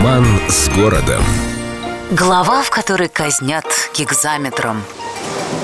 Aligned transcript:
Роман 0.00 0.24
с 0.48 0.70
городом. 0.70 1.22
Глава, 2.10 2.62
в 2.62 2.70
которой 2.70 3.10
казнят 3.10 3.66
гигзаметром. 3.94 4.82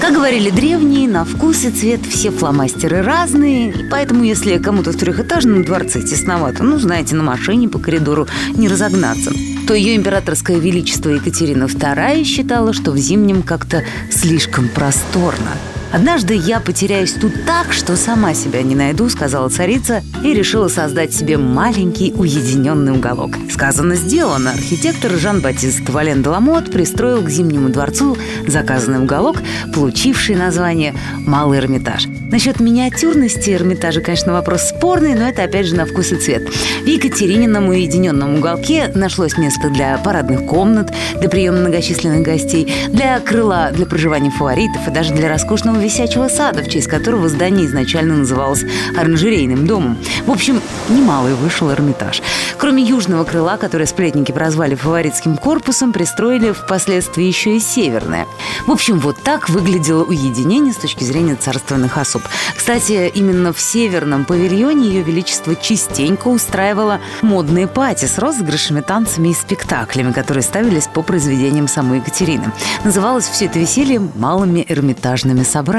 Как 0.00 0.12
говорили 0.12 0.50
древние, 0.50 1.08
на 1.08 1.24
вкус 1.24 1.62
и 1.62 1.70
цвет 1.70 2.04
все 2.04 2.32
фломастеры 2.32 3.02
разные, 3.02 3.70
и 3.70 3.88
поэтому, 3.88 4.24
если 4.24 4.58
кому-то 4.58 4.90
в 4.90 4.96
трехэтажном 4.96 5.64
дворце 5.64 6.00
тесновато, 6.00 6.64
ну, 6.64 6.78
знаете, 6.78 7.14
на 7.14 7.22
машине 7.22 7.68
по 7.68 7.78
коридору 7.78 8.26
не 8.56 8.66
разогнаться, 8.66 9.30
то 9.68 9.74
ее 9.74 9.94
императорское 9.94 10.58
величество 10.58 11.10
Екатерина 11.10 11.64
II 11.64 12.24
считала, 12.24 12.72
что 12.72 12.90
в 12.90 12.96
зимнем 12.96 13.44
как-то 13.44 13.84
слишком 14.10 14.68
просторно– 14.68 15.52
«Однажды 15.94 16.34
я 16.34 16.58
потеряюсь 16.58 17.12
тут 17.12 17.44
так, 17.46 17.72
что 17.72 17.94
сама 17.94 18.34
себя 18.34 18.62
не 18.62 18.74
найду»,— 18.74 19.08
сказала 19.10 19.48
царица 19.48 20.02
и 20.24 20.34
решила 20.34 20.66
создать 20.66 21.14
себе 21.14 21.38
маленький 21.38 22.12
уединенный 22.12 22.90
уголок. 22.90 23.36
Сказано, 23.48 23.94
сделано. 23.94 24.50
Архитектор 24.50 25.12
Жан-Батист 25.12 25.88
Вален 25.88 26.24
Деламот 26.24 26.72
пристроил 26.72 27.22
к 27.22 27.30
Зимнему 27.30 27.68
дворцу 27.68 28.16
заказанный 28.48 29.04
уголок, 29.04 29.36
получивший 29.72 30.34
название 30.34 30.96
«Малый 31.18 31.60
Эрмитаж». 31.60 32.08
Насчет 32.32 32.58
миниатюрности 32.58 33.50
Эрмитажа, 33.50 34.00
конечно, 34.00 34.32
вопрос 34.32 34.62
спорный, 34.62 35.14
но 35.14 35.28
это 35.28 35.44
опять 35.44 35.66
же 35.66 35.76
на 35.76 35.86
вкус 35.86 36.10
и 36.10 36.16
цвет. 36.16 36.48
В 36.82 36.86
Екатеринином 36.86 37.68
уединенном 37.68 38.34
уголке 38.34 38.90
нашлось 38.92 39.38
место 39.38 39.70
для 39.70 39.96
парадных 39.98 40.44
комнат, 40.46 40.92
для 41.20 41.28
приема 41.28 41.58
многочисленных 41.58 42.22
гостей, 42.22 42.72
для 42.88 43.20
крыла 43.20 43.70
для 43.70 43.86
проживания 43.86 44.30
фаворитов 44.30 44.88
и 44.88 44.90
даже 44.90 45.14
для 45.14 45.28
роскошного 45.28 45.83
висячего 45.84 46.28
сада, 46.28 46.62
в 46.62 46.68
честь 46.68 46.88
которого 46.88 47.28
здание 47.28 47.66
изначально 47.66 48.16
называлось 48.16 48.64
оранжерейным 48.96 49.66
домом. 49.66 49.98
В 50.26 50.30
общем, 50.30 50.60
немалый 50.88 51.34
вышел 51.34 51.70
Эрмитаж. 51.70 52.22
Кроме 52.56 52.82
южного 52.82 53.24
крыла, 53.24 53.58
которое 53.58 53.86
сплетники 53.86 54.32
прозвали 54.32 54.74
фаворитским 54.74 55.36
корпусом, 55.36 55.92
пристроили 55.92 56.52
впоследствии 56.52 57.24
еще 57.24 57.56
и 57.56 57.60
северное. 57.60 58.26
В 58.66 58.70
общем, 58.70 58.98
вот 58.98 59.22
так 59.22 59.50
выглядело 59.50 60.04
уединение 60.04 60.72
с 60.72 60.76
точки 60.76 61.04
зрения 61.04 61.36
царственных 61.36 61.98
особ. 61.98 62.22
Кстати, 62.56 63.10
именно 63.14 63.52
в 63.52 63.60
северном 63.60 64.24
павильоне 64.24 64.88
Ее 64.88 65.02
Величество 65.02 65.54
частенько 65.54 66.28
устраивало 66.28 67.00
модные 67.20 67.68
пати 67.68 68.06
с 68.06 68.18
розыгрышами, 68.18 68.80
танцами 68.80 69.28
и 69.28 69.34
спектаклями, 69.34 70.12
которые 70.12 70.42
ставились 70.42 70.86
по 70.86 71.02
произведениям 71.02 71.68
самой 71.68 71.98
Екатерины. 71.98 72.52
Называлось 72.84 73.28
все 73.28 73.46
это 73.46 73.58
веселье 73.58 74.00
малыми 74.14 74.64
эрмитажными 74.66 75.42
собраниями. 75.42 75.73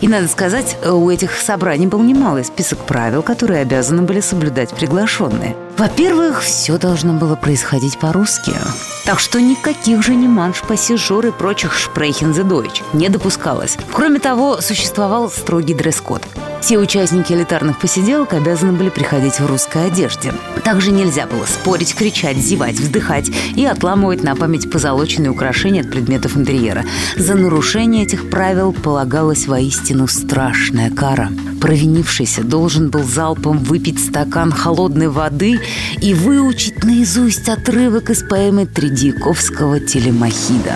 И, 0.00 0.08
надо 0.08 0.28
сказать, 0.28 0.78
у 0.84 1.10
этих 1.10 1.32
собраний 1.32 1.86
был 1.86 2.02
немалый 2.02 2.44
список 2.44 2.78
правил, 2.78 3.22
которые 3.22 3.60
обязаны 3.60 4.02
были 4.02 4.20
соблюдать 4.20 4.70
приглашенные. 4.70 5.54
Во-первых, 5.76 6.42
все 6.42 6.78
должно 6.78 7.12
было 7.12 7.36
происходить 7.36 7.98
по-русски. 7.98 8.52
Так 9.04 9.20
что 9.20 9.40
никаких 9.40 10.02
же 10.02 10.14
не 10.14 10.26
манш, 10.26 10.62
пассижир 10.62 11.26
и 11.26 11.30
прочих 11.30 11.74
шпрейхензедойч 11.74 12.82
не 12.94 13.10
допускалось. 13.10 13.76
Кроме 13.92 14.20
того, 14.20 14.60
существовал 14.62 15.30
строгий 15.30 15.74
дресс-код. 15.74 16.22
Все 16.66 16.78
участники 16.78 17.32
элитарных 17.32 17.78
посиделок 17.78 18.32
обязаны 18.32 18.72
были 18.72 18.88
приходить 18.88 19.38
в 19.38 19.46
русской 19.46 19.86
одежде. 19.86 20.32
Также 20.64 20.90
нельзя 20.90 21.28
было 21.28 21.44
спорить, 21.44 21.94
кричать, 21.94 22.38
зевать, 22.38 22.74
вздыхать 22.74 23.30
и 23.54 23.64
отламывать 23.64 24.24
на 24.24 24.34
память 24.34 24.68
позолоченные 24.68 25.30
украшения 25.30 25.82
от 25.82 25.92
предметов 25.92 26.36
интерьера. 26.36 26.84
За 27.16 27.36
нарушение 27.36 28.02
этих 28.02 28.30
правил 28.30 28.72
полагалась 28.72 29.46
воистину 29.46 30.08
страшная 30.08 30.90
кара. 30.90 31.30
Провинившийся 31.60 32.42
должен 32.42 32.90
был 32.90 33.04
залпом 33.04 33.58
выпить 33.58 34.04
стакан 34.04 34.50
холодной 34.50 35.06
воды 35.06 35.60
и 36.02 36.14
выучить 36.14 36.82
наизусть 36.82 37.48
отрывок 37.48 38.10
из 38.10 38.24
поэмы 38.24 38.66
Тредьяковского 38.66 39.78
«Телемахида». 39.78 40.74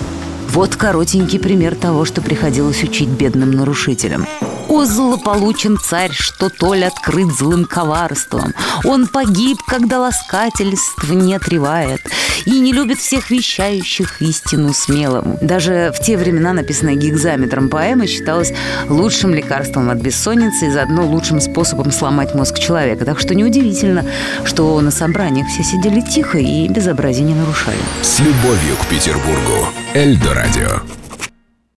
Вот 0.51 0.77
коротенький 0.77 1.41
пример 1.41 1.75
того, 1.75 2.05
что 2.05 2.23
приходилось 2.23 2.81
учить 2.85 3.09
бедным 3.09 3.51
нарушителям. 3.51 4.25
О, 4.71 4.85
злополучен 4.85 5.77
царь, 5.79 6.13
что 6.13 6.49
толь 6.49 6.85
открыт 6.85 7.27
злым 7.33 7.65
коварством. 7.65 8.55
Он 8.85 9.09
погиб, 9.09 9.59
когда 9.67 9.99
ласкательств 9.99 11.11
не 11.11 11.35
отревает, 11.35 12.01
и 12.45 12.61
не 12.61 12.73
любит 12.73 12.99
всех 12.99 13.31
вещающих 13.31 14.23
истину 14.23 14.73
смелому. 14.73 15.39
Даже 15.43 15.93
в 15.93 16.01
те 16.01 16.17
времена 16.17 16.53
написанная 16.53 16.95
гигзаметром 16.95 17.69
поэма 17.69 18.07
считалась 18.07 18.53
лучшим 18.89 19.35
лекарством 19.35 19.91
от 19.91 19.99
бессонницы 19.99 20.69
и 20.69 20.71
заодно 20.71 21.05
лучшим 21.05 21.41
способом 21.41 21.91
сломать 21.91 22.37
мозг 22.37 22.57
человека. 22.61 23.05
Так 23.05 23.19
что 23.19 23.35
неудивительно, 23.35 24.05
что 24.45 24.81
на 24.81 24.93
собраниях 24.93 25.49
все 25.49 25.65
сидели 25.65 26.01
тихо 26.01 26.39
и 26.39 26.69
безобразие 26.69 27.25
не 27.25 27.35
нарушали. 27.35 27.77
С 28.03 28.21
любовью 28.21 28.77
к 28.81 28.87
Петербургу. 28.87 29.67
Эльдо 29.95 30.33
радио. 30.33 30.83